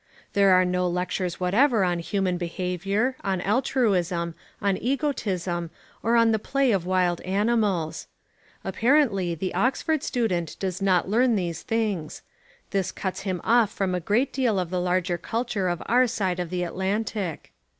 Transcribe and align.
There 0.33 0.49
are 0.49 0.65
no 0.65 0.87
lectures 0.87 1.39
whatever 1.39 1.83
on 1.83 1.99
Human 1.99 2.35
Behaviour, 2.39 3.15
on 3.23 3.39
Altruism, 3.39 4.33
on 4.59 4.75
Egotism, 4.77 5.69
or 6.01 6.15
on 6.15 6.31
the 6.31 6.39
Play 6.39 6.71
of 6.71 6.87
Wild 6.87 7.21
Animals. 7.21 8.07
Apparently, 8.63 9.35
the 9.35 9.53
Oxford 9.53 10.01
student 10.01 10.57
does 10.59 10.81
not 10.81 11.07
learn 11.07 11.35
these 11.35 11.61
things. 11.61 12.23
This 12.71 12.91
cuts 12.91 13.19
him 13.19 13.41
off 13.43 13.69
from 13.71 13.93
a 13.93 13.99
great 13.99 14.33
deal 14.33 14.57
of 14.57 14.71
the 14.71 14.81
larger 14.81 15.19
culture 15.19 15.69
of 15.69 15.83
our 15.85 16.07
side 16.07 16.39
of 16.39 16.49
the 16.49 16.63
Atlantic. 16.63 17.51